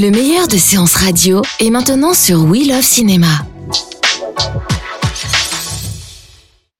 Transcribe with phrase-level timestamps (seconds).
[0.00, 3.26] Le meilleur de séances radio est maintenant sur We Love Cinéma.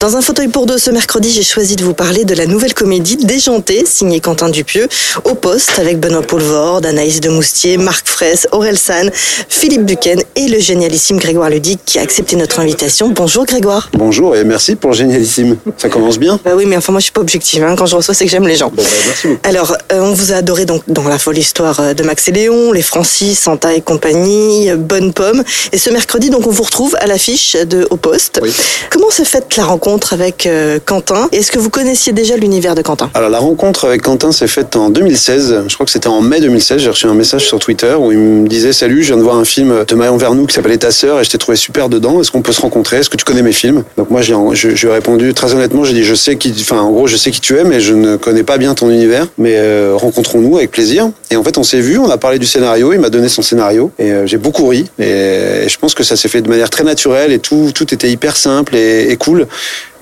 [0.01, 2.73] Dans un fauteuil pour deux ce mercredi, j'ai choisi de vous parler de la nouvelle
[2.73, 4.87] comédie Déjantée, signée Quentin Dupieux,
[5.25, 9.11] au poste avec Benoît Poulvord, Anaïs de Moustier, Marc Fraisse, Aurel San,
[9.49, 13.09] Philippe Buquen et le génialissime Grégoire Ludic qui a accepté notre invitation.
[13.09, 13.91] Bonjour Grégoire.
[13.93, 15.57] Bonjour et merci pour le génialissime.
[15.77, 17.65] Ça commence bien Bah oui, mais enfin moi je suis pas objective.
[17.65, 17.75] Hein.
[17.77, 18.71] Quand je reçois, c'est que j'aime les gens.
[18.71, 19.41] Bon, bah, merci beaucoup.
[19.43, 22.31] Alors, euh, on vous a adoré donc dans la folle histoire euh, de Max et
[22.31, 25.43] Léon, les Francis, Santa et compagnie, euh, Bonne Pomme.
[25.73, 28.39] Et ce mercredi, donc, on vous retrouve à l'affiche de Au Poste.
[28.41, 28.53] Oui.
[28.91, 29.88] Comment s'est faite la rencontre?
[30.13, 33.11] Avec euh, Quentin Est-ce que vous connaissiez déjà l'univers de Quentin?
[33.15, 35.65] Alors la rencontre avec Quentin s'est faite en 2016.
[35.67, 36.83] Je crois que c'était en mai 2016.
[36.83, 39.37] J'ai reçu un message sur Twitter où il me disait Salut, je viens de voir
[39.37, 42.21] un film de Marion Vernou qui s'appelait Ta sœur et je t'ai trouvé super dedans.
[42.21, 42.99] Est-ce qu'on peut se rencontrer?
[42.99, 43.83] Est-ce que tu connais mes films?
[43.97, 45.85] Donc moi je, répondu très honnêtement.
[45.85, 47.95] J'ai dit je sais qui, enfin en gros je sais qui tu es, mais je
[47.95, 49.27] ne connais pas bien ton univers.
[49.39, 51.11] Mais euh, rencontrons-nous avec plaisir.
[51.31, 52.93] Et en fait on s'est vu, on a parlé du scénario.
[52.93, 54.91] Il m'a donné son scénario et euh, j'ai beaucoup ri.
[54.99, 58.11] Et, je pense que ça s'est fait de manière très naturelle et tout tout était
[58.11, 59.47] hyper simple et cool.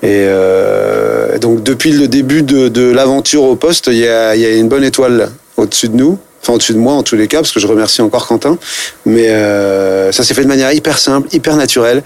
[0.03, 4.45] Et euh, donc depuis le début de, de l'aventure au poste, il y a, y
[4.45, 6.19] a une bonne étoile au-dessus de nous.
[6.41, 8.57] Enfin, au-dessus de moi, en tous les cas, parce que je remercie encore Quentin.
[9.05, 12.03] Mais euh, ça s'est fait de manière hyper simple, hyper naturelle.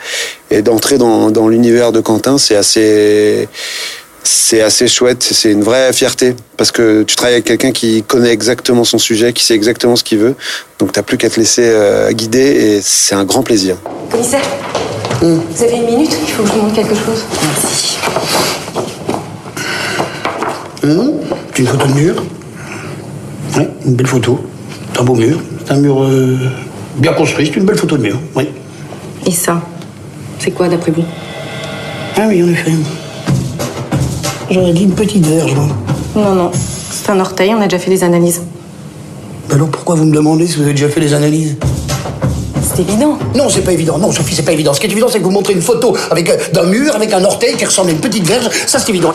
[0.49, 3.47] Et d'entrer dans, dans l'univers de Quentin, c'est assez,
[4.23, 5.23] c'est assez chouette.
[5.23, 9.33] C'est une vraie fierté parce que tu travailles avec quelqu'un qui connaît exactement son sujet,
[9.33, 10.35] qui sait exactement ce qu'il veut.
[10.79, 13.77] Donc t'as plus qu'à te laisser euh, guider et c'est un grand plaisir.
[14.09, 14.41] Commissaire,
[15.21, 17.25] vous avez une minute Il faut que je vous montre quelque chose.
[17.43, 17.97] Merci.
[20.83, 21.11] Hum,
[21.53, 22.23] C'est une photo de mur.
[23.57, 24.39] Oui, une belle photo.
[24.93, 25.39] C'est un beau mur.
[25.65, 26.37] C'est un mur euh,
[26.95, 27.45] bien construit.
[27.47, 28.19] C'est une belle photo de mur.
[28.35, 28.49] Oui.
[29.25, 29.61] Et ça
[30.39, 31.03] C'est quoi d'après vous?
[32.17, 32.71] Ah oui, en effet.
[34.51, 35.67] J'aurais dit une petite verge, moi.
[36.13, 36.51] Non, non.
[36.53, 38.41] C'est un orteil, on a déjà fait des analyses.
[39.47, 41.55] Mais Alors pourquoi vous me demandez si vous avez déjà fait les analyses?
[42.75, 43.17] C'est évident.
[43.33, 43.97] Non, c'est pas évident.
[43.97, 44.73] Non, Sophie, c'est pas évident.
[44.73, 47.13] Ce qui est évident, c'est que vous montrez une photo avec euh, d'un mur, avec
[47.13, 48.49] un orteil qui ressemble à une petite verge.
[48.67, 49.13] Ça, c'est évident.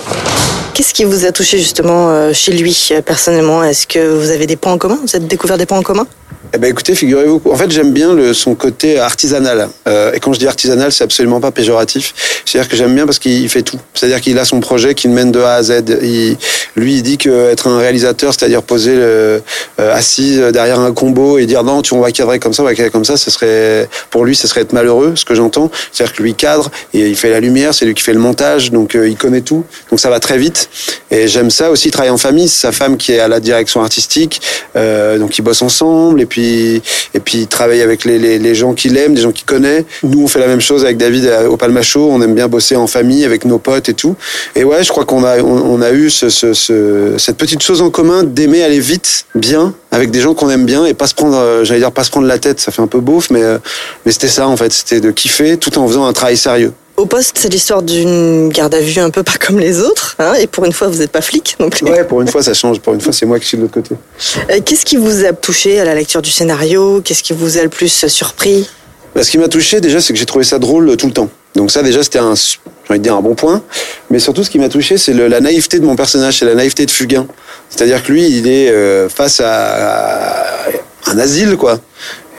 [0.72, 3.62] Qu'est-ce qui vous a touché justement euh, chez lui euh, personnellement?
[3.62, 4.98] Est-ce que vous avez des points en commun?
[5.02, 6.06] Vous avez découvert des points en commun?
[6.54, 9.68] Eh ben écoutez, figurez-vous, en fait j'aime bien son côté artisanal.
[9.88, 12.14] Euh, et quand je dis artisanal, c'est absolument pas péjoratif.
[12.44, 13.78] C'est-à-dire que j'aime bien parce qu'il fait tout.
[13.94, 15.82] C'est-à-dire qu'il a son projet qui le mène de A à Z.
[16.76, 19.42] Lui, il dit que être un réalisateur, c'est-à-dire poser le,
[19.80, 22.66] euh, assis derrière un combo et dire non, tu on va cadrer comme ça, on
[22.66, 25.70] va cadrer comme ça, ce serait pour lui, ce serait être malheureux, ce que j'entends.
[25.92, 28.70] C'est-à-dire que lui cadre et il fait la lumière, c'est lui qui fait le montage,
[28.70, 29.64] donc euh, il connaît tout.
[29.90, 30.68] Donc ça va très vite.
[31.10, 32.48] Et j'aime ça aussi, il travaille en famille.
[32.48, 34.40] Sa femme qui est à la direction artistique,
[34.76, 39.20] euh, donc ils bossent ensemble et puis il travaille avec les, gens qu'il aime, des
[39.22, 39.84] gens qu'il connaît.
[40.02, 41.80] Nous, on fait la même chose avec David à- au Palma.
[41.96, 44.16] On aime bien bosser en famille avec nos potes et tout.
[44.54, 48.24] Et ouais, je crois qu'on a eu ce, ce, ce- cette petite chose en commun
[48.24, 51.64] d'aimer aller vite, bien, avec des gens qu'on aime bien et pas se prendre, euh,
[51.64, 52.60] j'allais dire pas se prendre la tête.
[52.60, 53.58] Ça fait un peu beauf, mais euh,
[54.04, 54.72] mais c'était ça en fait.
[54.72, 56.72] C'était de kiffer tout en faisant un travail sérieux.
[56.96, 60.16] Au poste, c'est l'histoire d'une garde à vue un peu pas comme les autres.
[60.18, 61.84] hein, et pour une fois, vous n'êtes pas flic non plus.
[61.86, 62.80] Ouais, pour une fois, ça change.
[62.80, 63.94] Pour une fois, c'est moi qui suis de l'autre côté.
[64.50, 67.02] Euh, Qu'est-ce qui vous a touché à la lecture du scénario?
[67.02, 68.68] Qu'est-ce qui vous a le plus surpris?
[69.14, 71.12] Bah, ce qui m'a touché déjà, c'est que j'ai trouvé ça drôle euh, tout le
[71.12, 71.28] temps.
[71.54, 72.58] Donc ça déjà, c'était un, j'ai
[72.88, 73.62] envie de dire un bon point.
[74.10, 76.86] Mais surtout, ce qui m'a touché, c'est la naïveté de mon personnage, c'est la naïveté
[76.86, 77.26] de Fugain.
[77.68, 80.70] C'est-à-dire que lui, il est euh, face à, à
[81.10, 81.78] un asile, quoi.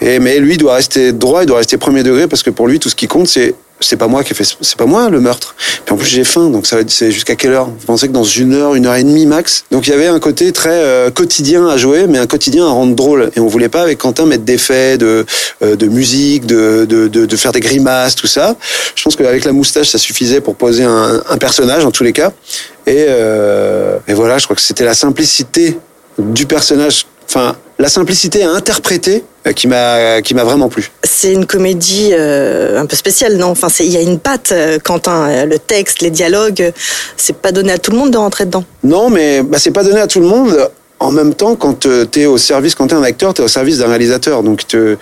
[0.02, 2.68] Et, mais lui, il doit rester droit, il doit rester premier degré, parce que pour
[2.68, 5.10] lui, tout ce qui compte, c'est c'est pas moi qui ai fait, c'est pas moi
[5.10, 5.56] le meurtre.
[5.86, 7.68] Puis en plus j'ai faim, donc ça va, c'est jusqu'à quelle heure?
[7.68, 9.66] Vous pensez que dans une heure, une heure et demie max?
[9.72, 12.70] Donc il y avait un côté très euh, quotidien à jouer, mais un quotidien à
[12.70, 13.32] rendre drôle.
[13.36, 15.26] Et on voulait pas avec Quentin mettre d'effets, de
[15.62, 18.56] euh, de musique, de, de de de faire des grimaces, tout ça.
[18.96, 22.14] Je pense qu'avec la moustache, ça suffisait pour poser un, un personnage en tous les
[22.14, 22.32] cas.
[22.86, 25.78] Et euh, et voilà, je crois que c'était la simplicité
[26.18, 30.92] du personnage, enfin la simplicité à interpréter euh, qui m'a qui m'a vraiment plu.
[31.04, 33.48] C'est une comédie euh, un peu spéciale, non?
[33.50, 35.30] Enfin, il y a une patte, euh, Quentin.
[35.30, 36.74] Euh, Le texte, les dialogues,
[37.18, 38.64] c'est pas donné à tout le monde de rentrer dedans?
[38.84, 40.70] Non, mais bah, c'est pas donné à tout le monde.
[41.00, 43.46] En même temps, quand tu es au service, quand tu es un acteur, tu es
[43.46, 44.42] au service d'un réalisateur.
[44.42, 44.98] Donc te-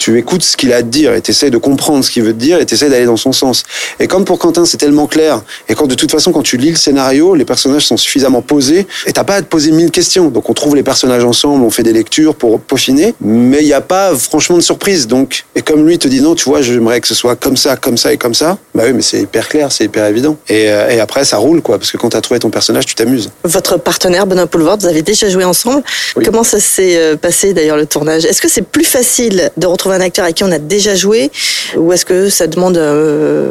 [0.00, 2.32] tu écoutes ce qu'il a à te dire et t'essayes de comprendre ce qu'il veut
[2.32, 3.64] te dire et t'essayes d'aller dans son sens.
[4.00, 6.70] Et comme pour Quentin, c'est tellement clair, et quand de toute façon, quand tu lis
[6.70, 10.28] le scénario, les personnages sont suffisamment posés, et t'as pas à te poser mille questions.
[10.28, 13.74] Donc on trouve les personnages ensemble, on fait des lectures pour peaufiner, mais il n'y
[13.74, 15.06] a pas franchement de surprise.
[15.06, 17.76] Donc, et comme lui te dit non, tu vois, j'aimerais que ce soit comme ça,
[17.76, 20.38] comme ça et comme ça, bah oui, mais c'est hyper clair, c'est hyper évident.
[20.48, 22.94] Et, euh, et après, ça roule, quoi, parce que quand t'as trouvé ton personnage, tu
[22.94, 23.30] t'amuses.
[23.44, 25.82] Votre partenaire, Benoît Poulvord, vous avez déjà joué ensemble.
[26.16, 26.24] Oui.
[26.24, 28.24] Comment ça s'est euh, passé d'ailleurs le tournage?
[28.24, 31.30] Est-ce que c'est plus facile de retrouver un acteur avec qui on a déjà joué
[31.76, 33.50] ou est-ce que ça demande euh,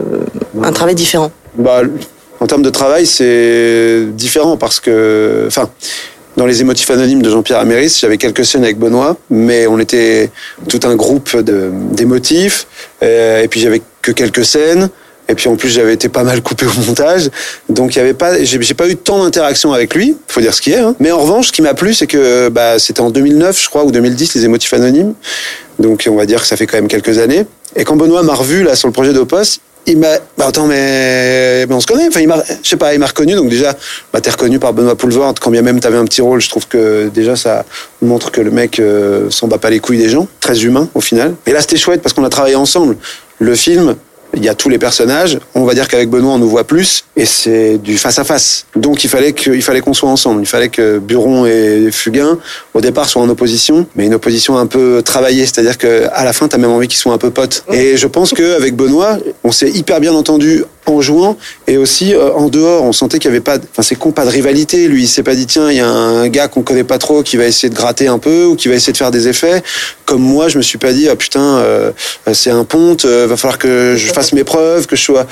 [0.62, 1.82] un travail différent Bah,
[2.40, 5.70] en termes de travail, c'est différent parce que, enfin,
[6.38, 10.32] dans les émotifs anonymes de Jean-Pierre Améris, j'avais quelques scènes avec Benoît, mais on était
[10.70, 12.66] tout un groupe d'émotifs,
[13.04, 14.90] euh, et puis j'avais que quelques scènes.
[15.28, 17.30] Et puis en plus j'avais été pas mal coupé au montage,
[17.68, 20.62] donc il y avait pas, j'ai pas eu tant d'interaction avec lui, faut dire ce
[20.62, 20.80] qui est.
[20.80, 20.96] Hein.
[21.00, 23.84] Mais en revanche, ce qui m'a plu, c'est que bah, c'était en 2009, je crois,
[23.84, 25.14] ou 2010, les émotifs anonymes.
[25.80, 27.46] Donc on va dire que ça fait quand même quelques années.
[27.76, 31.66] Et quand Benoît m'a revu là sur le projet d'Opos, il m'a, bah attends mais,
[31.70, 32.08] on se connaît.
[32.08, 33.36] Enfin il m'a, je sais pas, il m'a reconnu.
[33.36, 33.76] Donc déjà,
[34.14, 35.36] bah t'es reconnu par Benoît Poulvord.
[35.40, 37.66] Quand bien même t'avais un petit rôle, je trouve que déjà ça
[38.02, 41.02] montre que le mec euh, s'en bat pas les couilles des gens, très humain au
[41.02, 41.36] final.
[41.48, 42.98] Et là c'était chouette parce qu'on a travaillé ensemble.
[43.40, 43.96] Le film,
[44.36, 45.40] il y a tous les personnages.
[45.56, 48.66] On va dire qu'avec Benoît, on nous voit plus, et c'est du face à face.
[48.76, 50.42] Donc il fallait que, il fallait qu'on soit ensemble.
[50.42, 52.38] Il fallait que Buron et Fugain,
[52.74, 55.46] au départ, soient en opposition, mais une opposition un peu travaillée.
[55.46, 57.64] C'est-à-dire que à la fin, t'as même envie qu'ils soient un peu potes.
[57.72, 61.38] Et je pense qu'avec Benoît, on s'est hyper bien entendu en jouant
[61.68, 62.84] et aussi euh, en dehors.
[62.84, 64.88] On sentait qu'il y avait pas, enfin c'est pas de rivalité.
[64.88, 67.24] Lui, il s'est pas dit tiens, il y a un gars qu'on connaît pas trop
[67.24, 69.64] qui va essayer de gratter un peu ou qui va essayer de faire des effets.
[70.06, 71.92] Comme moi, je me suis pas dit ah putain, euh,
[72.34, 75.28] c'est un ponte, euh, va falloir que je fasse mes preuves, que je sois.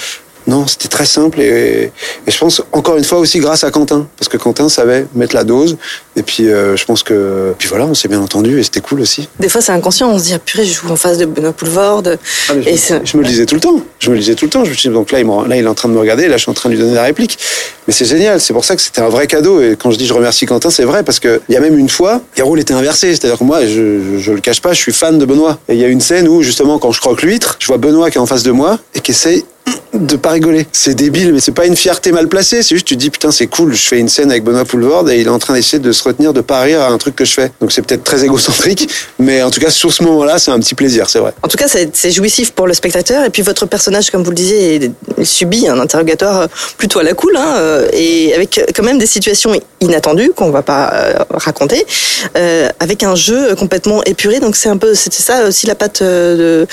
[0.48, 1.92] Non, c'était très simple et,
[2.26, 5.36] et je pense encore une fois aussi grâce à Quentin parce que Quentin savait mettre
[5.36, 5.76] la dose
[6.16, 9.02] et puis euh, je pense que puis voilà on s'est bien entendu et c'était cool
[9.02, 9.28] aussi.
[9.40, 11.52] Des fois c'est inconscient, on se dit ah, purée je joue en face de Benoît
[11.52, 12.04] Poulvord.
[12.08, 13.82] Ah, je, Et c'est- je me le disais tout le temps.
[14.00, 14.64] Je me le disais tout le temps.
[14.64, 16.00] Je me suis dit, donc là il, me- là, il est en train de me
[16.00, 16.28] regarder.
[16.30, 17.38] Là, je suis en train de lui donner la réplique.
[17.88, 18.40] Mais c'est génial.
[18.40, 19.62] C'est pour ça que c'était un vrai cadeau.
[19.62, 21.78] Et quand je dis je remercie Quentin, c'est vrai parce que il y a même
[21.78, 23.10] une fois, les rôles étaient inversés.
[23.16, 23.68] C'est-à-dire que moi, je,
[24.14, 25.60] je, je le cache pas, je suis fan de Benoît.
[25.68, 28.10] Et il y a une scène où justement, quand je croque l'huître, je vois Benoît
[28.12, 29.44] qui est en face de moi et qui essaye
[29.94, 30.68] de pas rigoler.
[30.72, 32.62] C'est débile, mais c'est pas une fierté mal placée.
[32.62, 33.74] C'est juste, tu dis, putain, c'est cool.
[33.74, 36.04] Je fais une scène avec Benoît Poulvord et il est en train d'essayer de se
[36.04, 37.52] retenir de pas rire à un truc que je fais.
[37.60, 40.76] Donc c'est peut-être très égocentrique, mais en tout cas, sur ce moment-là, c'est un petit
[40.76, 41.34] plaisir, c'est vrai.
[41.42, 43.24] En tout cas, c'est jouissif pour le spectateur.
[43.26, 46.48] Et puis votre personnage, comme vous le disiez, il- subit un interrogatoire
[46.78, 50.62] plutôt à la cool, hein, euh, et avec quand même des situations inattendues qu'on va
[50.62, 51.86] pas euh, raconter,
[52.38, 54.40] euh, avec un jeu complètement épuré.
[54.40, 56.68] Donc c'est un peu, c'était ça aussi la patte de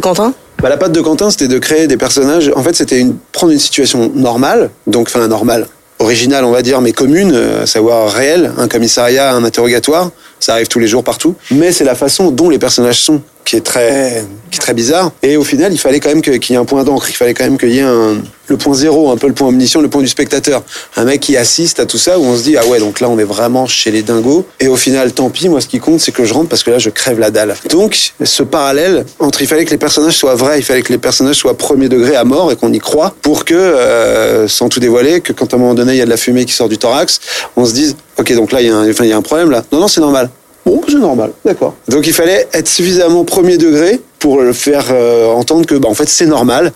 [0.00, 0.34] Quentin?
[0.62, 2.50] Bah, la patte de Quentin, c'était de créer des personnages.
[2.56, 5.66] En fait, c'était prendre une situation normale, donc enfin normale,
[5.98, 10.10] originale, on va dire, mais commune, euh, à savoir réelle, un commissariat, un interrogatoire.
[10.40, 11.34] Ça arrive tous les jours partout.
[11.50, 15.12] Mais c'est la façon dont les personnages sont qui est très, qui est très bizarre.
[15.22, 17.06] Et au final, il fallait quand même qu'il y ait un point d'encre.
[17.08, 18.16] Il fallait quand même qu'il y ait un,
[18.48, 20.64] le point zéro, un peu le point omniscient, le point du spectateur.
[20.96, 23.08] Un mec qui assiste à tout ça, où on se dit, ah ouais, donc là,
[23.08, 24.44] on est vraiment chez les dingos.
[24.58, 26.72] Et au final, tant pis, moi, ce qui compte, c'est que je rentre parce que
[26.72, 27.54] là, je crève la dalle.
[27.70, 30.98] Donc, ce parallèle entre, il fallait que les personnages soient vrais, il fallait que les
[30.98, 34.80] personnages soient premier degré à mort et qu'on y croit pour que, euh, sans tout
[34.80, 36.68] dévoiler, que quand à un moment donné, il y a de la fumée qui sort
[36.68, 37.20] du thorax,
[37.54, 39.22] on se dise, ok, donc là, il y a un, enfin, il y a un
[39.22, 39.62] problème là.
[39.70, 40.30] Non, non, c'est normal.
[40.66, 41.76] Bon, c'est normal, d'accord.
[41.88, 45.94] Donc il fallait être suffisamment premier degré pour le faire euh, entendre que, bah, en
[45.94, 46.72] fait, c'est normal,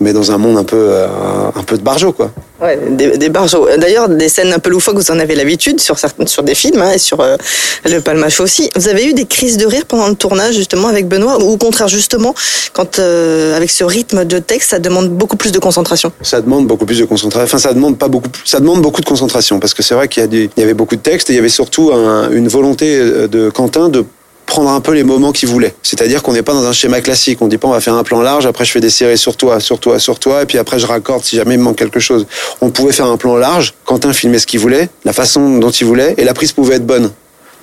[0.00, 1.06] mais dans un monde un peu, euh,
[1.54, 2.30] un peu de barjo, quoi.
[2.60, 3.66] Ouais, des, des barjots.
[3.78, 6.80] D'ailleurs, des scènes un peu loufoques, vous en avez l'habitude sur certains, sur des films
[6.82, 7.36] hein, et sur euh,
[7.84, 8.70] le Palmach aussi.
[8.76, 11.56] Vous avez eu des crises de rire pendant le tournage justement avec Benoît, ou au
[11.56, 12.34] contraire justement,
[12.72, 16.12] quand euh, avec ce rythme de texte, ça demande beaucoup plus de concentration?
[16.22, 17.44] Ça demande beaucoup plus de concentration.
[17.44, 18.28] Enfin, ça demande pas beaucoup.
[18.44, 20.62] Ça demande beaucoup de concentration parce que c'est vrai qu'il y a des, il y
[20.62, 23.88] avait beaucoup de textes et il y avait surtout un- une volonté euh, de Quentin
[23.88, 24.04] de
[24.50, 25.74] prendre un peu les moments qu'il voulait.
[25.82, 27.40] C'est-à-dire qu'on n'est pas dans un schéma classique.
[27.40, 29.36] On dit pas on va faire un plan large, après je fais des séries sur
[29.36, 32.00] toi, sur toi, sur toi, et puis après je raccorde si jamais il manque quelque
[32.00, 32.26] chose.
[32.60, 33.74] On pouvait faire un plan large.
[33.86, 36.86] Quentin filmait ce qu'il voulait, la façon dont il voulait, et la prise pouvait être
[36.86, 37.10] bonne.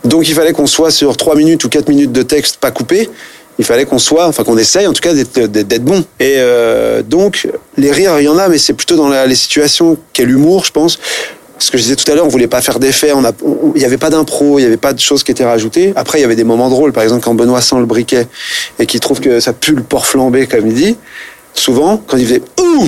[0.06, 3.10] Donc il fallait qu'on soit sur 3 minutes ou 4 minutes de texte pas coupé.
[3.60, 6.06] Il fallait qu'on soit, enfin qu'on essaye en tout cas d'être bon.
[6.20, 9.98] Et euh, donc les rires, il y en a, mais c'est plutôt dans les situations
[10.13, 11.00] qu'est l'humour, je pense.
[11.60, 12.78] Ce que je disais tout à l'heure, on voulait pas faire
[13.44, 15.94] on- il n'y avait pas d'impro, il n'y avait pas de choses qui étaient rajoutées.
[15.96, 18.28] Après, il y avait des moments drôles, par exemple quand Benoît sent le briquet
[18.80, 20.98] et qu'il trouve que ça pue le porc flambé, comme il dit.
[21.54, 22.86] Souvent, quand il faisait ouh,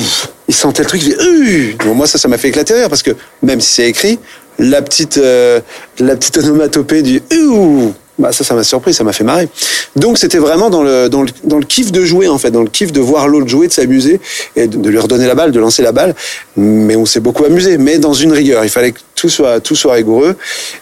[0.48, 1.76] il sentait le truc, il faisait.
[1.84, 3.12] Bon, moi, ça, ça m'a fait éclater rire parce que
[3.42, 4.20] même si c'est écrit,
[4.60, 5.60] la petite, euh,
[6.00, 9.48] la petite onomatopée du ouh, bah ça, ça m'a surpris, ça m'a fait marrer.
[9.96, 12.62] Donc, c'était vraiment dans le, dans le, dans le kiff de jouer, en fait, dans
[12.62, 14.20] le kiff de voir l'autre jouer, de s'amuser
[14.56, 16.14] et de, lui redonner la balle, de lancer la balle.
[16.58, 18.64] Mais on s'est beaucoup amusé, mais dans une rigueur.
[18.64, 20.36] Il fallait que tout soit, tout soit rigoureux.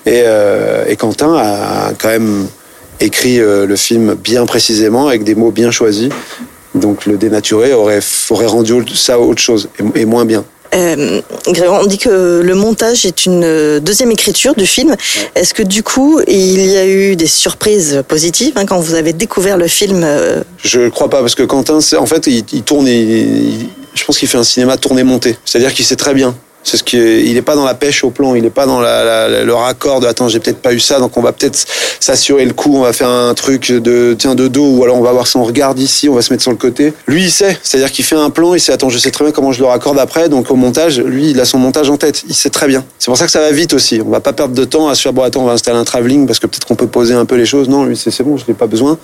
[0.06, 2.48] Et, euh, et Quentin a quand même
[3.00, 6.10] écrit euh, le film bien précisément, avec des mots bien choisis.
[6.76, 10.44] Donc le dénaturé aurait, aurait rendu ça autre chose et moins bien.
[10.76, 14.96] Euh, Grégoire, on dit que le montage est une euh, deuxième écriture du film.
[15.36, 19.14] Est-ce que du coup, il y a eu des surprises positives hein, quand vous avez
[19.14, 22.88] découvert le film euh, Je crois pas, parce que Quentin, en fait, il, il tourne,
[22.88, 25.38] il- je pense qu'il fait un cinéma tourné-monté.
[25.46, 26.36] C'est-à-dire qu'il sait très bien.
[26.68, 28.66] C'est ce qui est- il est pas dans la pêche au plan, il est pas
[28.66, 31.66] dans le raccord de attends j'ai peut-être pas eu ça donc on va peut-être
[32.02, 35.02] s'assurer le coup, on va faire un truc de tiens de dos ou alors on
[35.02, 36.92] va voir si on regarde ici, on va se mettre sur le côté.
[37.08, 39.32] Lui il sait, c'est-à-dire qu'il fait un plan, il sait attends je sais très bien
[39.32, 42.24] comment je le raccorde après donc au montage lui il a son montage en tête,
[42.28, 42.84] il sait très bien.
[43.00, 44.02] C'est pour ça que ça va vite aussi.
[44.06, 45.86] On va pas perdre de temps à se faire bon attends on va installer un
[45.86, 47.70] travelling parce que peut-être qu'on peut poser un peu les choses.
[47.70, 48.98] Non lui c'est c'est bon je n'ai pas besoin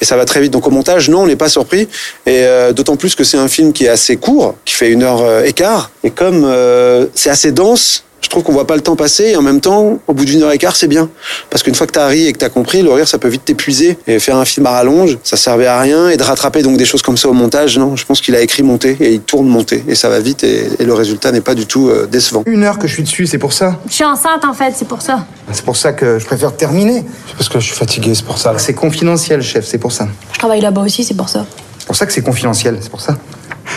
[0.00, 0.52] et ça va très vite.
[0.52, 1.88] Donc au montage non on n'est pas surpris
[2.26, 5.02] et euh, d'autant plus que c'est un film qui est assez court, qui fait une
[5.02, 8.74] heure euh, et quart et comme euh, c'est assez dense je trouve qu'on voit pas
[8.74, 11.08] le temps passer et en même temps, au bout d'une heure et quart, c'est bien.
[11.50, 13.44] Parce qu'une fois que t'as ri et que t'as compris, le rire, ça peut vite
[13.44, 13.96] t'épuiser.
[14.06, 16.10] Et faire un film à rallonge, ça servait à rien.
[16.10, 17.96] Et de rattraper donc des choses comme ça au montage, non.
[17.96, 19.84] Je pense qu'il a écrit monter et il tourne monter.
[19.88, 22.42] Et ça va vite et, et le résultat n'est pas du tout euh, décevant.
[22.46, 23.78] Une heure que je suis dessus, c'est pour ça?
[23.88, 25.26] Je suis enceinte en fait, c'est pour ça.
[25.52, 27.04] C'est pour ça que je préfère terminer.
[27.28, 28.52] C'est parce que je suis fatigué, c'est pour ça.
[28.58, 30.08] C'est confidentiel, chef, c'est pour ça.
[30.32, 31.46] Je travaille là-bas aussi, c'est pour ça.
[31.78, 33.16] C'est pour ça que c'est confidentiel, c'est pour ça.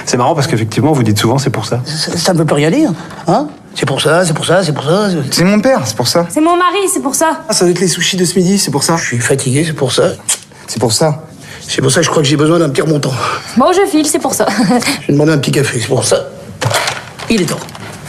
[0.05, 1.81] C'est marrant parce qu'effectivement, vous dites souvent c'est pour ça.
[1.85, 2.91] Ça, ne veut plus rien dire,
[3.27, 5.09] hein C'est pour ça, c'est pour ça, c'est pour ça.
[5.31, 6.25] C'est mon père, c'est pour ça.
[6.29, 7.41] C'est mon mari, c'est pour ça.
[7.47, 8.97] Ah, ça doit être les sushis de ce midi, c'est pour ça.
[8.97, 10.11] Je suis fatigué, c'est pour ça.
[10.67, 11.23] C'est pour ça.
[11.67, 13.13] C'est pour ça que je crois que j'ai besoin d'un petit remontant.
[13.55, 14.47] Bon, je file, c'est pour ça.
[15.01, 16.27] Je vais demander un petit café, c'est pour ça.
[17.29, 17.59] Il est temps.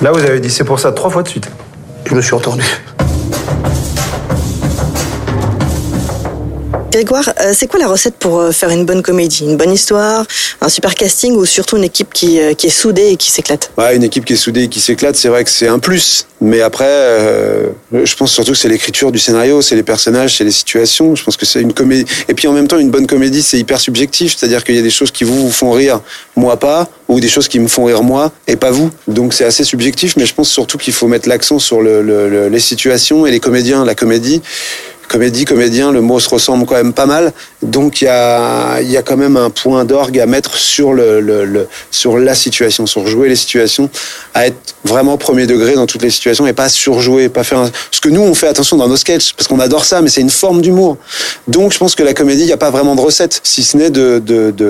[0.01, 1.49] Là, vous avez dit c'est pour ça trois fois de suite.
[2.07, 2.65] Je me suis entendu.
[6.93, 9.45] Grégoire, euh, c'est quoi la recette pour euh, faire une bonne comédie?
[9.45, 10.27] Une bonne histoire,
[10.61, 13.71] un super casting ou surtout une équipe qui, euh, qui est soudée et qui s'éclate?
[13.79, 16.27] Ouais, une équipe qui est soudée et qui s'éclate, c'est vrai que c'est un plus.
[16.43, 20.45] Mais après, euh, je pense surtout que c'est l'écriture du scénario, c'est les personnages, c'est
[20.45, 21.15] les situations.
[21.15, 22.05] Je pense que c'est une comédie.
[22.29, 24.37] Et puis en même temps, une bonne comédie, c'est hyper subjectif.
[24.37, 26.01] C'est-à-dire qu'il y a des choses qui vous, vous font rire,
[26.37, 28.91] moi pas, ou des choses qui me font rire moi et pas vous.
[29.09, 32.29] Donc c'est assez subjectif, mais je pense surtout qu'il faut mettre l'accent sur le, le-
[32.29, 33.85] le- les situations et les comédiens.
[33.87, 34.43] La comédie,
[35.13, 37.33] comédie, comédien, le mot se ressemble quand même pas mal.
[37.63, 41.69] Donc il y a, y a quand même un point d'orgue à mettre sur, le,
[41.91, 43.91] sur la situation, sur jouer les situations,
[44.33, 47.71] à être vraiment premier degré dans toutes les situations et pas surjouer, pas faire un...
[47.91, 50.23] ce que nous on fait attention dans nos sketchs parce qu'on adore ça, mais c'est
[50.23, 50.97] une forme d'humour.
[51.47, 53.77] Donc je pense que la comédie, il n'y a pas vraiment de recette, si ce
[53.77, 54.19] n'est de,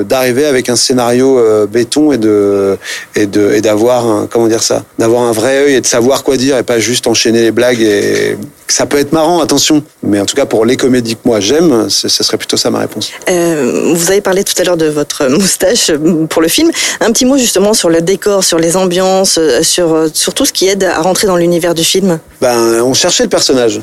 [0.02, 2.76] d'arriver avec un scénario euh, béton et de
[3.14, 6.80] et de et d'avoir un, un vrai œil et de savoir quoi dire et pas
[6.80, 8.36] juste enchaîner les blagues et
[8.72, 9.84] ça peut être marrant, attention.
[10.02, 13.10] Mais cas pour les comédies que moi j'aime, ce serait plutôt ça ma réponse.
[13.28, 16.70] Euh, Vous avez parlé tout à l'heure de votre moustache euh, pour le film.
[17.00, 20.52] Un petit mot justement sur le décor, sur les ambiances, euh, sur, sur tout ce
[20.52, 22.18] qui aide à rentrer dans l'univers du film.
[22.40, 23.80] Ben, on cherchait le personnage.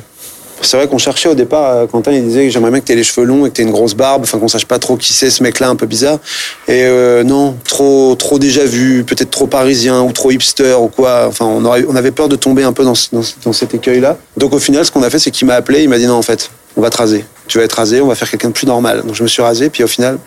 [0.61, 2.95] C'est vrai qu'on cherchait au départ, euh, Quentin il disait que j'aimerais bien que t'aies
[2.95, 5.13] les cheveux longs et que t'aies une grosse barbe, enfin qu'on sache pas trop qui
[5.13, 6.19] c'est ce mec-là un peu bizarre.
[6.67, 11.25] Et euh, non, trop trop déjà vu, peut-être trop parisien ou trop hipster ou quoi.
[11.27, 14.17] Enfin on, avait peur de tomber un peu dans, dans, dans cet écueil-là.
[14.37, 16.15] Donc au final ce qu'on a fait c'est qu'il m'a appelé, il m'a dit non
[16.15, 17.25] en fait, on va te raser.
[17.47, 19.03] Tu vas être rasé, on va faire quelqu'un de plus normal.
[19.05, 20.17] Donc je me suis rasé, puis au final,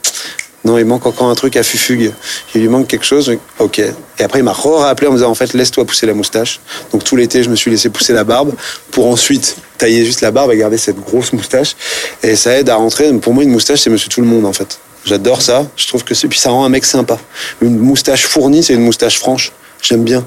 [0.65, 2.13] non, il manque encore un truc à Fufugue.
[2.55, 3.37] Il lui manque quelque chose.
[3.59, 3.81] Ok.
[3.81, 6.61] Et après, il m'a rappelé en me disant, en fait, laisse-toi pousser la moustache.
[6.93, 8.53] Donc tout l'été, je me suis laissé pousser la barbe
[8.93, 11.75] pour ensuite tailler juste la barbe et garder cette grosse moustache.
[12.23, 13.13] Et ça aide à rentrer.
[13.15, 14.79] Pour moi, une moustache, c'est monsieur tout le monde, en fait.
[15.05, 15.67] J'adore ça.
[15.77, 17.19] Je trouve que c'est, puis ça rend un mec sympa.
[17.61, 19.51] Une moustache fournie, c'est une moustache franche.
[19.83, 20.25] J'aime bien.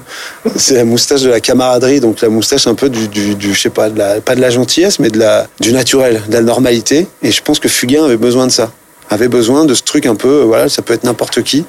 [0.56, 3.58] C'est la moustache de la camaraderie, donc la moustache un peu du, du, du je
[3.58, 6.42] sais pas, de la, pas de la gentillesse, mais de la, du naturel, de la
[6.42, 7.06] normalité.
[7.22, 8.70] Et je pense que Fugain avait besoin de ça
[9.10, 11.64] avait besoin de ce truc un peu, voilà, ça peut être n'importe qui.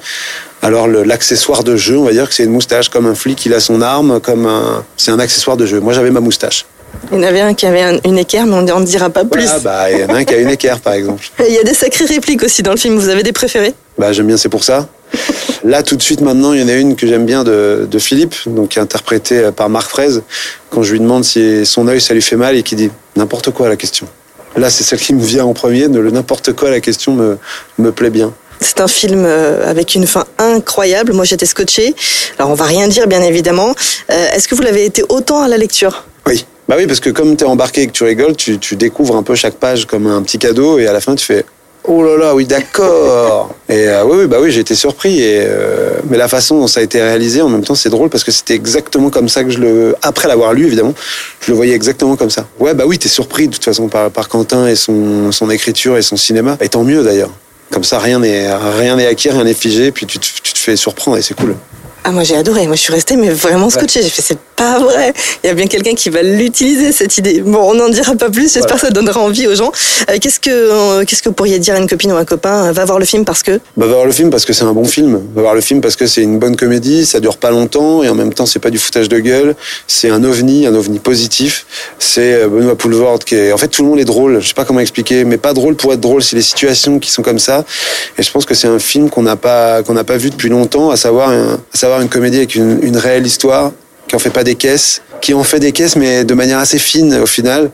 [0.62, 3.54] Alors l'accessoire de jeu, on va dire que c'est une moustache, comme un flic, il
[3.54, 5.80] a son arme, comme un, c'est un accessoire de jeu.
[5.80, 6.66] Moi j'avais ma moustache.
[7.12, 9.24] Il y en avait un qui avait un- une équerre, mais on ne dira pas
[9.24, 9.44] plus.
[9.44, 11.22] Voilà, bah il y en a un qui a une équerre par exemple.
[11.38, 12.96] Et Il y a des sacrées répliques aussi dans le film.
[12.98, 13.74] Vous avez des préférés?
[13.98, 14.88] Bah j'aime bien, c'est pour ça.
[15.64, 17.98] Là tout de suite maintenant, il y en a une que j'aime bien de, de
[17.98, 20.22] Philippe, donc qui est interprétée par Marc Fraise.
[20.70, 23.50] Quand je lui demande si son œil ça lui fait mal et qui dit n'importe
[23.50, 24.06] quoi à la question.
[24.58, 25.88] Là c'est celle qui me vient en premier.
[25.88, 27.38] Le n'importe quoi la question me
[27.78, 28.32] me plaît bien.
[28.60, 31.12] C'est un film euh, avec une fin incroyable.
[31.12, 31.94] Moi, j'étais scotché.
[32.38, 33.72] Alors, on va rien dire, bien évidemment.
[34.10, 36.04] Euh, Est-ce que vous l'avez été autant à la lecture?
[36.26, 36.44] Oui.
[36.68, 39.16] Bah oui, parce que comme tu es embarqué et que tu rigoles, tu, tu découvres
[39.16, 41.46] un peu chaque page comme un petit cadeau et à la fin tu fais
[41.90, 43.54] Oh là là, oui, d'accord.
[43.66, 45.22] et euh, oui, oui, bah oui, j'ai été surpris.
[45.22, 48.10] Et, euh, mais la façon dont ça a été réalisé, en même temps, c'est drôle
[48.10, 49.96] parce que c'était exactement comme ça que je le.
[50.02, 50.92] Après l'avoir lu, évidemment,
[51.40, 52.46] je le voyais exactement comme ça.
[52.58, 55.96] Ouais, bah oui, t'es surpris de toute façon par, par Quentin et son, son écriture
[55.96, 56.58] et son cinéma.
[56.60, 57.30] Et tant mieux d'ailleurs.
[57.70, 60.58] Comme ça, rien n'est rien n'est acquis, rien n'est figé, puis tu te, tu te
[60.58, 61.54] fais surprendre et c'est cool.
[62.04, 62.66] Ah, moi, j'ai adoré.
[62.66, 64.02] Moi, je suis restée, mais vraiment scotché.
[64.02, 65.14] J'ai fait, c'est pas vrai.
[65.42, 67.40] Il y a bien quelqu'un qui va l'utiliser cette idée.
[67.40, 68.52] Bon, on n'en dira pas plus.
[68.52, 69.72] J'espère que ça donnera envie aux gens.
[70.10, 72.72] Euh, qu'est-ce que euh, qu'est-ce que vous pourriez dire à une copine ou un copain
[72.72, 73.60] Va voir le film parce que.
[73.76, 75.22] Bah, va voir le film parce que c'est un bon film.
[75.34, 77.06] Va voir le film parce que c'est une bonne comédie.
[77.06, 79.54] Ça dure pas longtemps et en même temps c'est pas du foutage de gueule.
[79.86, 81.66] C'est un ovni, un ovni positif.
[82.00, 83.52] C'est euh, Benoît Poulvord qui est.
[83.52, 84.40] En fait, tout le monde est drôle.
[84.40, 86.22] Je sais pas comment expliquer, mais pas drôle pour être drôle.
[86.22, 87.64] C'est les situations qui sont comme ça.
[88.18, 90.48] Et je pense que c'est un film qu'on n'a pas qu'on n'a pas vu depuis
[90.48, 93.72] longtemps, à savoir à savoir une comédie avec une réelle histoire
[94.08, 96.78] qui en fait pas des caisses, qui en fait des caisses mais de manière assez
[96.78, 97.70] fine au final.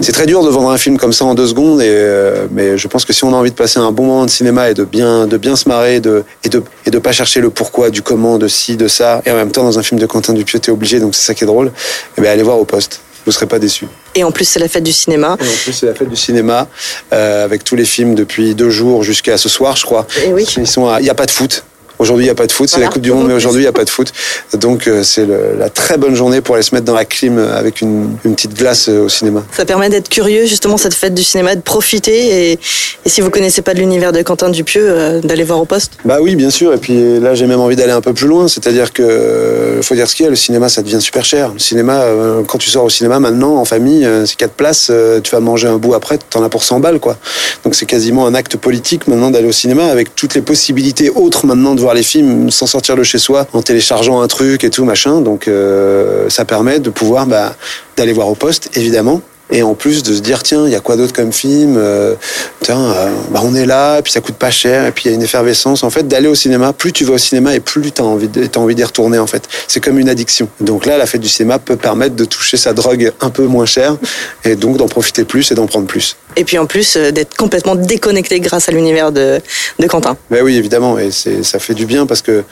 [0.00, 2.78] C'est très dur de vendre un film comme ça en deux secondes, et, euh, mais
[2.78, 4.74] je pense que si on a envie de passer un bon moment de cinéma et
[4.74, 7.90] de bien, de bien se marrer, de, et de et de pas chercher le pourquoi,
[7.90, 10.34] du comment, de ci, de ça, et en même temps dans un film de Quentin
[10.34, 11.72] Dupieux t'es obligé, donc c'est ça qui est drôle.
[12.18, 13.86] Et ben allez voir au poste, vous serez pas déçus.
[14.14, 15.36] Et en plus, c'est la fête du cinéma.
[15.40, 16.66] Et en plus, c'est la fête du cinéma,
[17.12, 20.06] euh, avec tous les films depuis deux jours jusqu'à ce soir, je crois.
[20.26, 20.44] Et oui.
[20.56, 21.64] Ils sont Il n'y a pas de foot.
[22.00, 22.68] Aujourd'hui, il n'y a pas de foot.
[22.68, 22.86] C'est Voilà.
[22.86, 24.12] la Coupe du Monde, mais aujourd'hui, il n'y a pas de foot.
[24.54, 27.82] Donc, euh, c'est la très bonne journée pour aller se mettre dans la clim avec
[27.82, 29.44] une, une petite glace euh, au cinéma.
[29.52, 32.52] Ça permet d'être curieux, justement, cette fête du cinéma, de profiter.
[32.52, 32.58] Et,
[33.04, 35.92] et si vous connaissez pas de l'univers de Quentin Dupieux, euh, d'aller voir au poste.
[36.04, 36.72] Bah oui, bien sûr.
[36.72, 38.48] Et puis là, j'ai même envie d'aller un peu plus loin.
[38.48, 41.52] C'est-à-dire que, euh, faut dire ce qu'il y a, le cinéma, ça devient super cher.
[41.52, 44.88] Le cinéma, euh, quand tu sors au cinéma maintenant, en famille, euh, c'est quatre places,
[44.90, 47.18] euh, tu vas manger un bout après, t'en as pour 100 balles, quoi.
[47.64, 51.46] Donc c'est quasiment un acte politique maintenant d'aller au cinéma avec toutes les possibilités autres
[51.46, 54.70] maintenant de voir les films sans sortir de chez soi, en téléchargeant un truc et
[54.70, 55.20] tout, machin.
[55.20, 57.54] Donc euh, ça permet de pouvoir, bah,
[57.96, 59.22] d'aller voir au poste, évidemment.
[59.52, 62.14] Et en plus de se dire tiens il y a quoi d'autre comme film euh,
[62.60, 65.08] tiens euh, bah on est là et puis ça coûte pas cher et puis il
[65.08, 65.82] y a une effervescence.
[65.82, 68.28] En fait d'aller au cinéma plus tu vas au cinéma et plus tu as envie
[68.74, 69.48] d'y retourner en fait.
[69.66, 70.48] C'est comme une addiction.
[70.60, 73.66] Donc là la fête du cinéma peut permettre de toucher sa drogue un peu moins
[73.66, 73.96] cher
[74.44, 76.16] et donc d'en profiter plus et d'en prendre plus.
[76.36, 79.40] Et puis en plus, euh, d'être complètement déconnecté grâce à l'univers de,
[79.80, 80.16] de Quentin.
[80.30, 82.44] Ben oui, évidemment, et c'est, ça fait du bien parce que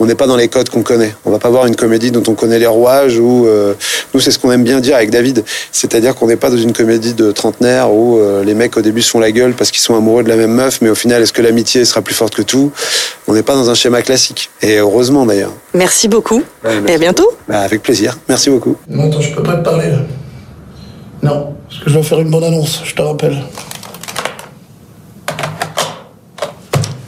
[0.00, 1.14] on n'est pas dans les codes qu'on connaît.
[1.26, 3.46] On va pas voir une comédie dont on connaît les rouages ou
[4.14, 6.72] nous c'est ce qu'on aime bien dire avec David, c'est-à-dire qu'on n'est pas dans une
[6.72, 9.80] comédie de trentenaire où euh, les mecs au début se font la gueule parce qu'ils
[9.80, 12.34] sont amoureux de la même meuf, mais au final est-ce que l'amitié sera plus forte
[12.34, 12.72] que tout?
[13.28, 14.50] On n'est pas dans un schéma classique.
[14.62, 15.52] Et heureusement d'ailleurs.
[15.74, 16.42] Merci beaucoup.
[16.64, 16.92] Ouais, merci.
[16.92, 17.30] Et à bientôt.
[17.48, 18.16] Ben, avec plaisir.
[18.28, 18.76] Merci beaucoup.
[18.88, 19.90] Non, attends, je peux pas te parler.
[19.90, 19.98] là.
[21.22, 23.36] Non, parce que je dois faire une bonne annonce, je te rappelle.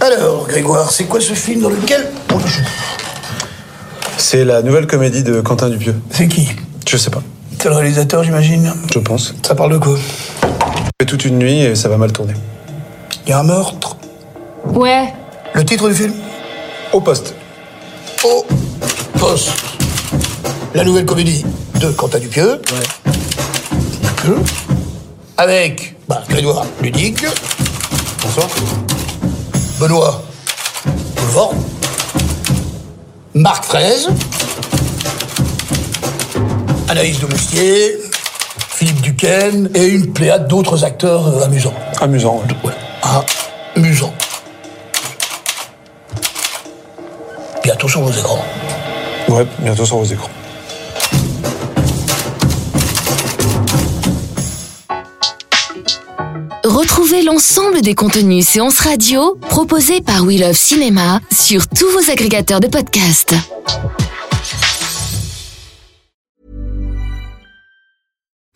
[0.00, 2.62] Alors, Grégoire, c'est quoi ce film dans lequel on joue?
[4.16, 5.94] C'est la nouvelle comédie de Quentin Dupieux.
[6.10, 6.48] C'est qui?
[6.88, 7.22] Je sais pas.
[7.60, 8.72] C'est le réalisateur, j'imagine.
[8.92, 9.34] Je pense.
[9.42, 9.96] Ça parle de quoi
[11.00, 12.34] fait toute une nuit et ça va mal tourner.
[13.24, 13.96] Il y a un meurtre.
[14.64, 15.12] Ouais.
[15.54, 16.12] Le titre du film
[16.92, 17.34] Au poste.
[18.24, 18.44] Au
[19.16, 19.52] poste.
[20.74, 21.44] La nouvelle comédie
[21.80, 22.60] de Quentin Dupieux.
[24.02, 24.38] Dupieux.
[25.36, 27.24] Avec bah, Grégoire Ludic.
[28.22, 28.48] Bonsoir.
[29.78, 30.22] Benoît
[31.16, 31.50] Boulevard.
[33.34, 34.08] Marc Fraise.
[36.88, 37.98] Anaïs de Moustier.
[38.70, 39.70] Philippe Duquesne.
[39.74, 41.74] Et une pléiade d'autres acteurs euh, amusants.
[42.00, 42.70] Amusant, ouais.
[43.04, 43.24] Ouais,
[43.76, 44.14] amusant.
[47.62, 48.44] Bientôt sur vos écrans.
[49.28, 50.30] Ouais, bientôt sur vos écrans.
[56.64, 62.60] Retrouvez l'ensemble des contenus séances radio proposés par We Love Cinéma sur tous vos agrégateurs
[62.60, 63.34] de podcasts.